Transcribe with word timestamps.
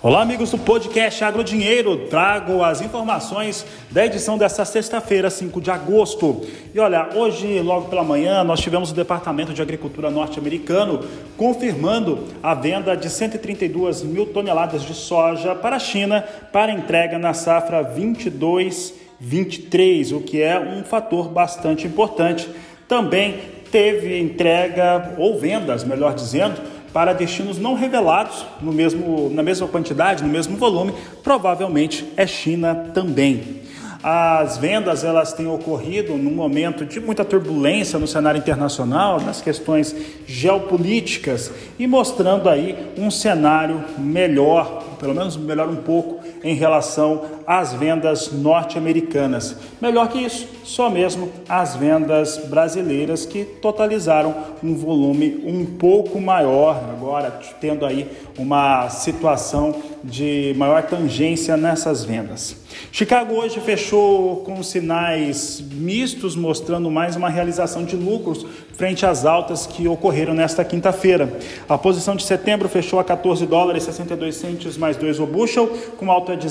Olá, 0.00 0.22
amigos 0.22 0.52
do 0.52 0.58
podcast 0.58 1.24
Agro 1.24 1.42
Dinheiro. 1.42 2.06
Trago 2.06 2.62
as 2.62 2.80
informações 2.80 3.66
da 3.90 4.06
edição 4.06 4.38
desta 4.38 4.64
sexta-feira, 4.64 5.28
5 5.28 5.60
de 5.60 5.72
agosto. 5.72 6.46
E 6.72 6.78
olha, 6.78 7.08
hoje, 7.16 7.58
logo 7.58 7.88
pela 7.88 8.04
manhã, 8.04 8.44
nós 8.44 8.60
tivemos 8.60 8.92
o 8.92 8.94
Departamento 8.94 9.52
de 9.52 9.60
Agricultura 9.60 10.08
norte-americano 10.08 11.00
confirmando 11.36 12.28
a 12.40 12.54
venda 12.54 12.96
de 12.96 13.10
132 13.10 14.04
mil 14.04 14.26
toneladas 14.26 14.82
de 14.82 14.94
soja 14.94 15.56
para 15.56 15.74
a 15.74 15.80
China 15.80 16.24
para 16.52 16.70
entrega 16.70 17.18
na 17.18 17.34
safra 17.34 17.82
22 17.82 18.94
23, 19.18 20.12
o 20.12 20.20
que 20.20 20.40
é 20.40 20.60
um 20.60 20.84
fator 20.84 21.28
bastante 21.28 21.88
importante. 21.88 22.48
Também 22.86 23.36
teve 23.72 24.16
entrega 24.16 25.14
ou 25.18 25.40
vendas, 25.40 25.82
melhor 25.82 26.14
dizendo, 26.14 26.77
para 26.98 27.12
destinos 27.12 27.60
não 27.60 27.74
revelados 27.74 28.44
no 28.60 28.72
mesmo, 28.72 29.30
na 29.30 29.40
mesma 29.40 29.68
quantidade, 29.68 30.24
no 30.24 30.28
mesmo 30.28 30.56
volume, 30.56 30.92
provavelmente 31.22 32.04
é 32.16 32.26
China 32.26 32.74
também. 32.92 33.60
As 34.02 34.58
vendas 34.58 35.04
elas 35.04 35.32
têm 35.32 35.46
ocorrido 35.46 36.16
num 36.16 36.32
momento 36.32 36.84
de 36.84 36.98
muita 36.98 37.24
turbulência 37.24 38.00
no 38.00 38.08
cenário 38.08 38.38
internacional, 38.38 39.20
nas 39.20 39.40
questões 39.40 39.94
geopolíticas 40.26 41.52
e 41.78 41.86
mostrando 41.86 42.48
aí 42.48 42.76
um 42.98 43.12
cenário 43.12 43.84
melhor, 43.96 44.82
pelo 44.98 45.14
menos 45.14 45.36
melhor 45.36 45.68
um 45.68 45.76
pouco 45.76 46.18
em 46.42 46.54
relação 46.56 47.22
às 47.48 47.72
vendas 47.72 48.30
norte-americanas. 48.30 49.56
Melhor 49.80 50.08
que 50.08 50.18
isso, 50.18 50.46
só 50.64 50.90
mesmo 50.90 51.32
as 51.48 51.74
vendas 51.74 52.36
brasileiras 52.44 53.24
que 53.24 53.42
totalizaram 53.42 54.34
um 54.62 54.74
volume 54.74 55.42
um 55.46 55.64
pouco 55.64 56.20
maior, 56.20 56.76
agora 56.90 57.40
tendo 57.58 57.86
aí 57.86 58.06
uma 58.38 58.90
situação 58.90 59.74
de 60.04 60.54
maior 60.58 60.82
tangência 60.82 61.56
nessas 61.56 62.04
vendas. 62.04 62.54
Chicago 62.92 63.34
hoje 63.34 63.60
fechou 63.60 64.36
com 64.38 64.62
sinais 64.62 65.62
mistos, 65.72 66.36
mostrando 66.36 66.90
mais 66.90 67.16
uma 67.16 67.28
realização 67.28 67.84
de 67.84 67.96
lucros 67.96 68.46
frente 68.74 69.04
às 69.04 69.24
altas 69.24 69.66
que 69.66 69.88
ocorreram 69.88 70.34
nesta 70.34 70.64
quinta-feira. 70.64 71.32
A 71.68 71.76
posição 71.76 72.14
de 72.14 72.22
setembro 72.22 72.68
fechou 72.68 73.00
a 73.00 73.04
14 73.04 73.44
dólares 73.46 73.82
e 73.82 73.86
62 73.86 74.36
centos 74.36 74.76
mais 74.76 74.96
2 74.96 75.18
o 75.18 75.26
bushel, 75.26 75.66
com 75.96 76.10
alta 76.10 76.36
de 76.36 76.48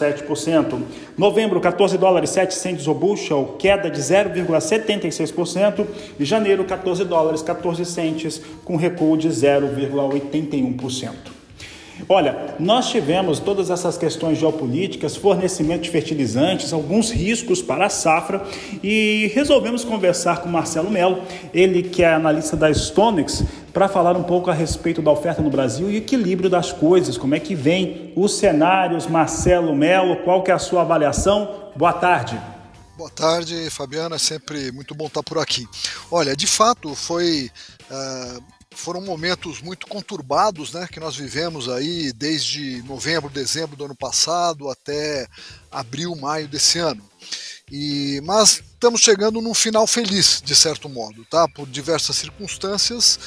0,07%. 0.00 0.80
Novembro, 1.16 1.60
14 1.60 1.98
dólares 1.98 2.30
e 2.30 2.34
7 2.34 2.54
centos 2.54 2.86
o 2.86 2.94
bushel, 2.94 3.56
queda 3.58 3.90
de 3.90 4.00
0,76%. 4.00 5.86
E 6.18 6.24
janeiro, 6.24 6.64
14 6.64 7.04
dólares 7.04 7.40
e 7.40 7.44
14 7.44 7.84
centos, 7.84 8.40
com 8.64 8.76
recuo 8.76 9.16
de 9.16 9.28
0,81%. 9.28 11.35
Olha, 12.08 12.54
nós 12.58 12.88
tivemos 12.90 13.38
todas 13.40 13.70
essas 13.70 13.96
questões 13.96 14.38
geopolíticas, 14.38 15.16
fornecimento 15.16 15.82
de 15.82 15.90
fertilizantes, 15.90 16.72
alguns 16.72 17.10
riscos 17.10 17.62
para 17.62 17.86
a 17.86 17.88
safra 17.88 18.44
e 18.82 19.30
resolvemos 19.34 19.84
conversar 19.84 20.42
com 20.42 20.48
Marcelo 20.48 20.90
Melo, 20.90 21.22
ele 21.54 21.82
que 21.82 22.02
é 22.02 22.12
analista 22.12 22.56
da 22.56 22.70
Stonex, 22.70 23.44
para 23.72 23.88
falar 23.88 24.16
um 24.16 24.22
pouco 24.22 24.50
a 24.50 24.54
respeito 24.54 25.02
da 25.02 25.10
oferta 25.10 25.42
no 25.42 25.50
Brasil 25.50 25.90
e 25.90 25.96
equilíbrio 25.96 26.48
das 26.48 26.72
coisas, 26.72 27.18
como 27.18 27.34
é 27.34 27.40
que 27.40 27.54
vem 27.54 28.12
os 28.16 28.36
cenários. 28.36 29.06
Marcelo 29.06 29.74
Melo, 29.74 30.16
qual 30.24 30.42
que 30.42 30.50
é 30.50 30.54
a 30.54 30.58
sua 30.58 30.82
avaliação? 30.82 31.70
Boa 31.76 31.92
tarde. 31.92 32.40
Boa 32.96 33.10
tarde, 33.10 33.68
Fabiana. 33.68 34.16
É 34.16 34.18
sempre 34.18 34.72
muito 34.72 34.94
bom 34.94 35.06
estar 35.06 35.22
por 35.22 35.38
aqui. 35.38 35.68
Olha, 36.10 36.34
de 36.34 36.46
fato, 36.46 36.94
foi 36.94 37.50
uh, 37.90 38.42
foram 38.76 39.00
momentos 39.00 39.60
muito 39.60 39.86
conturbados, 39.86 40.72
né, 40.72 40.86
que 40.90 41.00
nós 41.00 41.16
vivemos 41.16 41.68
aí 41.68 42.12
desde 42.12 42.82
novembro, 42.82 43.30
dezembro 43.30 43.74
do 43.74 43.86
ano 43.86 43.96
passado 43.96 44.68
até 44.68 45.26
abril, 45.70 46.14
maio 46.14 46.46
desse 46.46 46.78
ano. 46.78 47.02
E, 47.72 48.20
mas 48.24 48.62
estamos 48.74 49.00
chegando 49.00 49.40
num 49.40 49.54
final 49.54 49.86
feliz, 49.86 50.40
de 50.44 50.54
certo 50.54 50.88
modo, 50.88 51.24
tá? 51.24 51.48
Por 51.48 51.66
diversas 51.66 52.14
circunstâncias, 52.14 53.18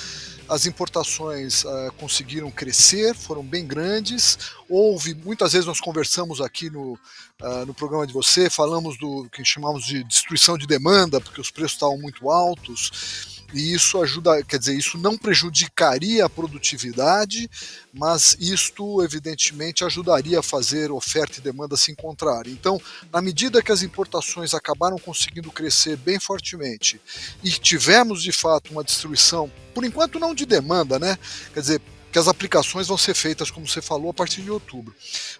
as 0.47 0.65
importações 0.65 1.63
uh, 1.65 1.91
conseguiram 1.97 2.49
crescer, 2.49 3.13
foram 3.13 3.43
bem 3.43 3.67
grandes. 3.67 4.37
Houve, 4.69 5.13
muitas 5.13 5.51
vezes 5.51 5.67
nós 5.67 5.81
conversamos 5.81 6.39
aqui 6.39 6.69
no, 6.69 6.93
uh, 6.93 7.65
no 7.67 7.73
programa 7.73 8.07
de 8.07 8.13
você, 8.13 8.49
falamos 8.49 8.97
do 8.97 9.27
que 9.29 9.43
chamamos 9.43 9.85
de 9.85 10.03
destruição 10.05 10.57
de 10.57 10.65
demanda, 10.65 11.19
porque 11.19 11.41
os 11.41 11.51
preços 11.51 11.73
estavam 11.73 11.97
muito 11.97 12.29
altos 12.29 13.38
e 13.53 13.73
isso 13.73 14.01
ajuda, 14.01 14.43
quer 14.43 14.59
dizer, 14.59 14.77
isso 14.77 14.97
não 14.97 15.17
prejudicaria 15.17 16.25
a 16.25 16.29
produtividade, 16.29 17.49
mas 17.93 18.37
isto 18.39 19.01
evidentemente 19.03 19.83
ajudaria 19.83 20.39
a 20.39 20.43
fazer 20.43 20.91
oferta 20.91 21.39
e 21.39 21.41
demanda 21.41 21.75
se 21.75 21.91
encontrarem. 21.91 22.53
Então, 22.53 22.79
na 23.11 23.21
medida 23.21 23.61
que 23.61 23.71
as 23.71 23.81
importações 23.81 24.53
acabaram 24.53 24.97
conseguindo 24.97 25.51
crescer 25.51 25.97
bem 25.97 26.19
fortemente 26.19 27.01
e 27.43 27.49
tivemos 27.49 28.21
de 28.21 28.31
fato 28.31 28.71
uma 28.71 28.83
destruição, 28.83 29.51
por 29.73 29.83
enquanto 29.83 30.19
não 30.19 30.35
de 30.35 30.45
demanda, 30.45 30.99
né? 30.99 31.17
Quer 31.53 31.61
dizer, 31.61 31.81
que 32.11 32.19
as 32.19 32.27
aplicações 32.27 32.87
vão 32.87 32.97
ser 32.97 33.13
feitas, 33.13 33.51
como 33.51 33.67
você 33.67 33.81
falou, 33.81 34.09
a 34.09 34.13
partir 34.13 34.41
de 34.41 34.49
outubro. 34.49 34.95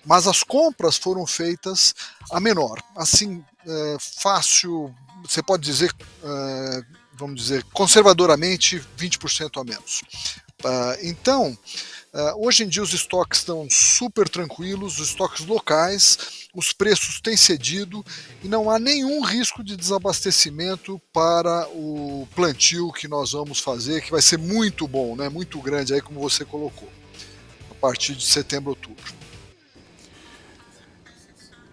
Mas 0.05 0.27
as 0.27 0.43
compras 0.43 0.97
foram 0.97 1.25
feitas 1.25 1.95
a 2.31 2.39
menor. 2.39 2.81
Assim, 2.95 3.43
é, 3.65 3.97
fácil, 3.99 4.93
você 5.23 5.41
pode 5.41 5.63
dizer 5.63 5.91
é, 6.23 6.83
vamos 7.19 7.41
dizer, 7.41 7.63
conservadoramente 7.73 8.81
20% 8.97 9.59
a 9.59 9.63
menos. 9.63 10.01
Uh, 10.63 10.97
então, 11.03 11.57
uh, 12.13 12.45
hoje 12.45 12.63
em 12.63 12.67
dia 12.67 12.81
os 12.81 12.93
estoques 12.93 13.39
estão 13.39 13.67
super 13.69 14.27
tranquilos, 14.29 14.99
os 14.99 15.09
estoques 15.09 15.45
locais, 15.45 16.47
os 16.55 16.71
preços 16.71 17.19
têm 17.19 17.35
cedido 17.35 18.03
e 18.43 18.47
não 18.47 18.71
há 18.71 18.79
nenhum 18.79 19.21
risco 19.21 19.63
de 19.63 19.75
desabastecimento 19.75 20.99
para 21.13 21.67
o 21.69 22.27
plantio 22.33 22.91
que 22.91 23.07
nós 23.07 23.33
vamos 23.33 23.59
fazer, 23.59 24.01
que 24.01 24.11
vai 24.11 24.21
ser 24.21 24.37
muito 24.37 24.87
bom, 24.87 25.15
né, 25.15 25.27
muito 25.29 25.59
grande, 25.59 25.93
aí 25.93 26.01
como 26.01 26.19
você 26.19 26.45
colocou, 26.45 26.89
a 27.69 27.75
partir 27.75 28.15
de 28.15 28.25
setembro, 28.25 28.71
outubro. 28.71 29.28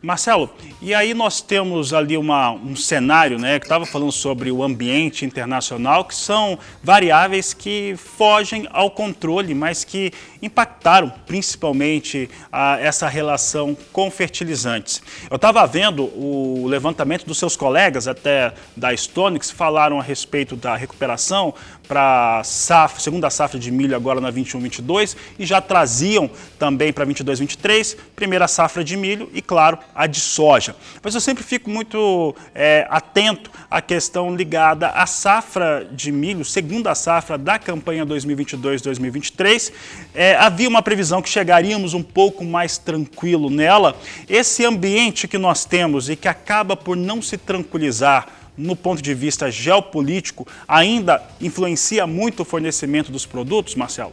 Marcelo, 0.03 0.51
e 0.81 0.95
aí 0.95 1.15
nós 1.15 1.41
temos 1.41 1.95
ali 1.95 2.17
uma, 2.19 2.53
um 2.53 2.77
cenário, 2.77 3.39
né, 3.39 3.59
que 3.59 3.65
estava 3.65 3.87
falando 3.87 4.13
sobre 4.13 4.53
o 4.53 4.63
ambiente 4.63 5.25
internacional, 5.25 6.05
que 6.05 6.15
são 6.15 6.59
variáveis 6.83 7.55
que 7.55 7.97
fogem 7.97 8.69
ao 8.71 8.91
controle, 8.91 9.55
mas 9.55 9.85
que 9.85 10.13
impactaram 10.43 11.11
principalmente 11.27 12.29
a, 12.53 12.79
essa 12.79 13.09
relação 13.09 13.77
com 13.91 14.11
fertilizantes. 14.11 15.03
Eu 15.31 15.37
estava 15.37 15.67
vendo 15.67 16.05
o 16.05 16.67
levantamento 16.69 17.25
dos 17.25 17.39
seus 17.39 17.57
colegas, 17.57 18.07
até 18.07 18.53
da 18.77 18.95
Stonix, 18.95 19.51
falaram 19.51 19.99
a 19.99 20.03
respeito 20.03 20.55
da 20.57 20.77
recuperação 20.77 21.55
para 21.89 22.41
a 22.41 22.89
segunda 22.89 23.31
safra 23.31 23.59
de 23.59 23.71
milho 23.71 23.97
agora 23.97 24.21
na 24.21 24.33
21-22 24.33 25.17
e 25.39 25.47
já 25.47 25.61
traziam 25.61 26.31
também 26.59 26.93
para 26.93 27.07
22-23, 27.07 27.97
primeira 28.15 28.49
safra 28.49 28.85
de 28.85 28.97
milho 28.97 29.31
e, 29.33 29.41
claro, 29.41 29.79
a 29.97 30.07
de 30.07 30.21
soja. 30.21 30.77
Mas 31.03 31.15
eu 31.15 31.21
sempre 31.21 31.43
fico 31.43 31.71
muito 31.71 32.37
é, 32.55 32.87
atento 32.91 33.51
à 33.71 33.81
questão 33.81 34.37
ligada 34.37 34.89
à 34.91 35.07
safra 35.07 35.89
de 35.91 36.13
milho, 36.13 36.45
segunda 36.45 36.95
safra 36.95 37.39
da 37.39 37.59
campanha 37.59 38.05
2022-2023. 38.05 39.73
É, 40.15 40.37
havia 40.37 40.69
uma 40.69 40.83
previsão 40.83 41.23
que 41.23 41.29
chegaríamos 41.31 41.95
um 41.95 42.03
pouco 42.03 42.45
mais 42.45 42.77
tranquilo 42.77 43.49
nela. 43.49 43.97
Esse 44.29 44.67
ambiente 44.67 45.27
que 45.27 45.39
nós 45.39 45.65
temos 45.65 46.11
e 46.11 46.17
que 46.17 46.29
acaba 46.29 46.77
por 46.77 46.97
não 46.97 47.23
se 47.23 47.39
tranquilizar 47.39 48.27
no 48.57 48.75
ponto 48.75 49.03
de 49.03 49.15
vista 49.15 49.51
geopolítico, 49.51 50.47
ainda 50.67 51.23
influencia 51.41 52.07
muito 52.07 52.41
o 52.41 52.45
fornecimento 52.45 53.13
dos 53.13 53.27
produtos, 53.27 53.75
Marcelo? 53.75 54.13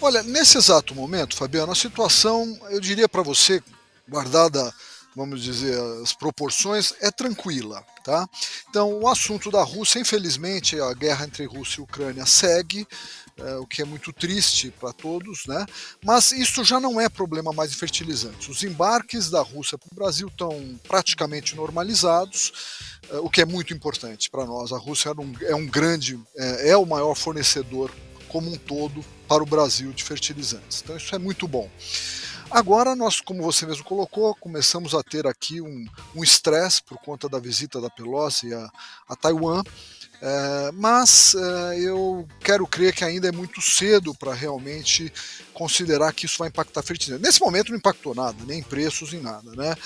Olha, 0.00 0.22
nesse 0.22 0.58
exato 0.58 0.94
momento, 0.94 1.34
Fabiano, 1.36 1.72
a 1.72 1.74
situação, 1.74 2.58
eu 2.70 2.80
diria 2.80 3.08
para 3.08 3.22
você, 3.22 3.62
guardada, 4.08 4.72
vamos 5.14 5.42
dizer, 5.42 5.78
as 6.02 6.12
proporções, 6.12 6.92
é 7.00 7.10
tranquila. 7.10 7.84
Tá? 8.04 8.28
Então, 8.68 9.00
o 9.00 9.08
assunto 9.08 9.50
da 9.50 9.62
Rússia, 9.62 9.98
infelizmente, 9.98 10.78
a 10.78 10.92
guerra 10.92 11.24
entre 11.24 11.46
Rússia 11.46 11.80
e 11.80 11.84
Ucrânia 11.84 12.26
segue, 12.26 12.86
é, 13.36 13.56
o 13.56 13.66
que 13.66 13.82
é 13.82 13.84
muito 13.84 14.12
triste 14.12 14.70
para 14.78 14.92
todos, 14.92 15.46
né? 15.46 15.64
mas 16.04 16.30
isso 16.30 16.62
já 16.62 16.78
não 16.78 17.00
é 17.00 17.08
problema 17.08 17.52
mais 17.52 17.70
de 17.70 17.76
fertilizantes. 17.76 18.48
Os 18.48 18.62
embarques 18.62 19.30
da 19.30 19.40
Rússia 19.40 19.78
para 19.78 19.88
o 19.90 19.94
Brasil 19.94 20.28
estão 20.28 20.78
praticamente 20.86 21.56
normalizados, 21.56 22.52
é, 23.10 23.16
o 23.16 23.28
que 23.28 23.40
é 23.40 23.44
muito 23.44 23.72
importante 23.72 24.30
para 24.30 24.44
nós. 24.44 24.70
A 24.70 24.78
Rússia 24.78 25.08
é 25.08 25.20
um, 25.20 25.34
é 25.40 25.54
um 25.54 25.66
grande, 25.66 26.20
é, 26.36 26.70
é 26.70 26.76
o 26.76 26.86
maior 26.86 27.14
fornecedor 27.14 27.90
como 28.28 28.52
um 28.52 28.56
todo 28.56 29.04
para 29.26 29.42
o 29.42 29.46
Brasil 29.46 29.92
de 29.92 30.04
fertilizantes. 30.04 30.82
Então, 30.82 30.96
isso 30.96 31.14
é 31.14 31.18
muito 31.18 31.48
bom. 31.48 31.70
Agora 32.50 32.94
nós, 32.94 33.20
como 33.20 33.42
você 33.42 33.66
mesmo 33.66 33.84
colocou, 33.84 34.34
começamos 34.36 34.94
a 34.94 35.02
ter 35.02 35.26
aqui 35.26 35.60
um 35.60 35.86
estresse 36.22 36.82
por 36.82 36.98
conta 36.98 37.28
da 37.28 37.38
visita 37.38 37.80
da 37.80 37.90
Pelosi 37.90 38.52
a, 38.54 38.70
a 39.08 39.16
Taiwan. 39.16 39.62
É, 40.22 40.72
mas 40.72 41.34
é, 41.34 41.80
eu 41.80 42.26
quero 42.40 42.66
crer 42.66 42.94
que 42.94 43.04
ainda 43.04 43.28
é 43.28 43.32
muito 43.32 43.60
cedo 43.60 44.14
para 44.14 44.32
realmente 44.32 45.12
considerar 45.52 46.14
que 46.14 46.24
isso 46.24 46.38
vai 46.38 46.48
impactar 46.48 46.80
a 46.80 46.82
fertilidade. 46.82 47.22
Nesse 47.22 47.40
momento 47.40 47.70
não 47.70 47.76
impactou 47.76 48.14
nada, 48.14 48.36
nem 48.46 48.62
preços, 48.62 49.12
nem 49.12 49.20
nada. 49.20 49.50
Né? 49.52 49.76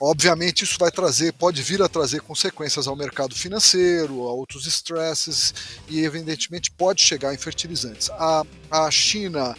Obviamente, 0.00 0.64
isso 0.64 0.78
vai 0.78 0.90
trazer, 0.90 1.32
pode 1.34 1.62
vir 1.62 1.82
a 1.82 1.88
trazer 1.88 2.22
consequências 2.22 2.88
ao 2.88 2.96
mercado 2.96 3.34
financeiro, 3.34 4.26
a 4.28 4.32
outros 4.32 4.66
estresses 4.66 5.52
e, 5.86 6.00
evidentemente, 6.00 6.70
pode 6.70 7.02
chegar 7.02 7.34
em 7.34 7.38
fertilizantes. 7.38 8.08
A, 8.10 8.44
a 8.70 8.90
China 8.90 9.54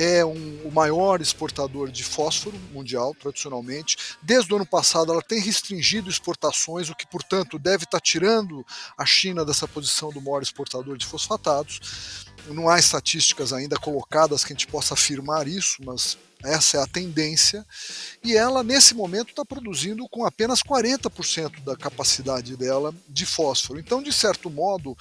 é 0.00 0.24
um, 0.24 0.62
o 0.64 0.72
maior 0.72 1.20
exportador 1.20 1.90
de 1.90 2.02
fósforo 2.02 2.56
mundial, 2.72 3.14
tradicionalmente. 3.14 4.16
Desde 4.22 4.50
o 4.50 4.56
ano 4.56 4.64
passado, 4.64 5.12
ela 5.12 5.20
tem 5.20 5.38
restringido 5.38 6.08
exportações, 6.08 6.88
o 6.88 6.94
que, 6.94 7.06
portanto, 7.06 7.58
deve 7.58 7.84
estar 7.84 8.00
tirando 8.00 8.64
a 8.96 9.04
China 9.04 9.44
dessa 9.44 9.68
posição 9.68 10.10
do 10.10 10.22
maior 10.22 10.42
exportador 10.42 10.96
de 10.96 11.04
fosfatados. 11.04 12.24
Não 12.46 12.70
há 12.70 12.78
estatísticas 12.78 13.52
ainda 13.52 13.76
colocadas 13.76 14.42
que 14.42 14.54
a 14.54 14.56
gente 14.56 14.68
possa 14.68 14.94
afirmar 14.94 15.46
isso, 15.46 15.76
mas 15.84 16.16
essa 16.44 16.78
é 16.78 16.82
a 16.82 16.86
tendência. 16.86 17.66
E 18.22 18.36
ela, 18.36 18.62
nesse 18.62 18.94
momento, 18.94 19.30
está 19.30 19.44
produzindo 19.44 20.08
com 20.08 20.24
apenas 20.24 20.62
40% 20.62 21.62
da 21.64 21.76
capacidade 21.76 22.56
dela 22.56 22.94
de 23.08 23.26
fósforo. 23.26 23.78
Então, 23.78 24.02
de 24.02 24.12
certo 24.12 24.50
modo, 24.50 24.96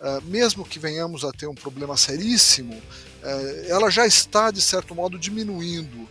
eh, 0.00 0.20
mesmo 0.24 0.64
que 0.64 0.78
venhamos 0.78 1.24
a 1.24 1.32
ter 1.32 1.46
um 1.46 1.54
problema 1.54 1.96
seríssimo, 1.96 2.80
eh, 3.22 3.66
ela 3.68 3.90
já 3.90 4.06
está, 4.06 4.50
de 4.50 4.62
certo 4.62 4.94
modo, 4.94 5.18
diminuindo 5.18 6.08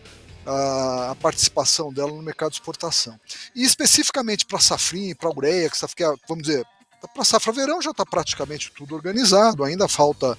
a, 0.47 1.15
participação 1.19 1.91
dela 1.91 2.11
no 2.11 2.21
mercado 2.21 2.51
de 2.51 2.57
exportação. 2.57 3.19
E 3.53 3.63
especificamente 3.63 4.45
para 4.45 4.57
a 4.57 4.61
safrinha, 4.61 5.15
para 5.15 5.29
a 5.29 5.35
ureia, 5.35 5.69
que, 5.69 6.03
é, 6.03 6.15
vamos 6.27 6.43
dizer, 6.47 6.65
para 7.13 7.21
a 7.21 7.25
safra 7.25 7.53
verão 7.53 7.81
já 7.81 7.91
está 7.91 8.05
praticamente 8.05 8.71
tudo 8.75 8.95
organizado, 8.95 9.63
ainda 9.63 9.87
falta 9.87 10.37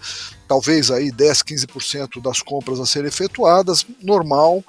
talvez 0.48 0.90
aí 0.90 1.12
10, 1.12 1.42
15% 1.42 2.20
das 2.20 2.42
compras 2.42 2.80
a 2.80 2.86
serem 2.86 3.08
efetuadas, 3.08 3.86
normal, 4.02 4.64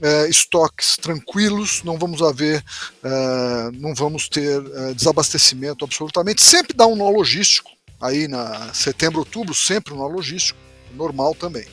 é, 0.00 0.28
estoques 0.28 0.96
tranquilos, 0.96 1.82
não 1.82 1.98
vamos 1.98 2.22
haver, 2.22 2.64
é, 3.02 3.70
não 3.74 3.94
vamos 3.94 4.28
ter 4.28 4.62
é, 4.64 4.94
desabastecimento 4.94 5.84
absolutamente, 5.84 6.42
sempre 6.42 6.72
dá 6.74 6.86
um 6.86 6.96
nó 6.96 7.10
logístico, 7.10 7.70
aí 8.00 8.28
na 8.28 8.72
setembro, 8.72 9.18
outubro, 9.18 9.54
sempre 9.54 9.92
um 9.92 9.98
nó 9.98 10.06
logístico, 10.06 10.58
normal 10.94 11.34
também. 11.34 11.66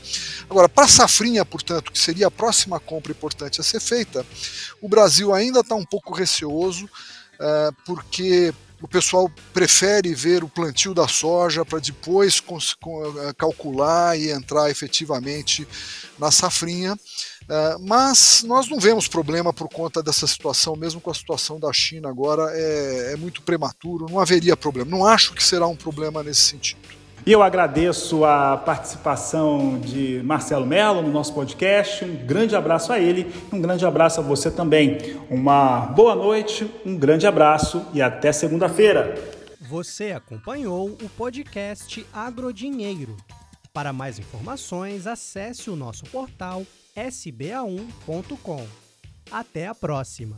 Agora, 0.49 0.67
para 0.67 0.85
a 0.85 0.89
safrinha, 0.89 1.45
portanto, 1.45 1.91
que 1.91 1.99
seria 1.99 2.27
a 2.27 2.31
próxima 2.31 2.79
compra 2.79 3.11
importante 3.11 3.61
a 3.61 3.63
ser 3.63 3.79
feita, 3.79 4.25
o 4.81 4.89
Brasil 4.89 5.33
ainda 5.33 5.61
está 5.61 5.75
um 5.75 5.85
pouco 5.85 6.13
receoso, 6.13 6.89
é, 7.39 7.69
porque 7.85 8.53
o 8.85 8.87
pessoal 8.87 9.31
prefere 9.51 10.13
ver 10.13 10.43
o 10.43 10.47
plantio 10.47 10.93
da 10.93 11.07
soja 11.07 11.65
para 11.65 11.79
depois 11.79 12.39
eh, 12.39 13.33
calcular 13.35 14.15
e 14.15 14.29
entrar 14.29 14.69
efetivamente 14.69 15.67
na 16.19 16.29
safrinha. 16.29 16.95
Eh, 17.49 17.77
mas 17.79 18.43
nós 18.45 18.69
não 18.69 18.79
vemos 18.79 19.07
problema 19.07 19.51
por 19.51 19.67
conta 19.69 20.03
dessa 20.03 20.27
situação, 20.27 20.75
mesmo 20.75 21.01
com 21.01 21.09
a 21.09 21.15
situação 21.15 21.59
da 21.59 21.73
China 21.73 22.09
agora, 22.09 22.51
é, 22.53 23.13
é 23.13 23.15
muito 23.15 23.41
prematuro, 23.41 24.05
não 24.07 24.19
haveria 24.19 24.55
problema. 24.55 24.91
Não 24.91 25.03
acho 25.03 25.33
que 25.33 25.43
será 25.43 25.65
um 25.65 25.75
problema 25.75 26.21
nesse 26.21 26.41
sentido. 26.41 27.04
E 27.25 27.31
eu 27.31 27.41
agradeço 27.41 28.23
a 28.23 28.55
participação 28.55 29.79
de 29.79 30.21
Marcelo 30.23 30.63
Mello 30.63 31.01
no 31.01 31.11
nosso 31.11 31.33
podcast. 31.33 32.05
Um 32.05 32.15
grande 32.23 32.55
abraço 32.55 32.93
a 32.93 32.99
ele, 32.99 33.33
um 33.51 33.59
grande 33.59 33.83
abraço 33.83 34.19
a 34.19 34.23
você 34.23 34.51
também. 34.51 34.99
Uma 35.27 35.87
boa 35.87 36.13
noite, 36.13 36.69
um 36.85 36.95
grande 36.95 37.25
abraço 37.25 37.83
e 37.93 37.99
até 37.99 38.31
segunda-feira. 38.31 39.15
Você 39.59 40.11
acompanhou 40.11 40.89
o 40.89 41.09
podcast 41.17 42.05
Agrodinheiro. 42.13 43.17
Para 43.73 43.91
mais 43.91 44.19
informações, 44.19 45.07
acesse 45.07 45.71
o 45.71 45.75
nosso 45.75 46.05
portal 46.05 46.63
sba1.com. 46.95 48.67
Até 49.31 49.67
a 49.67 49.73
próxima! 49.73 50.37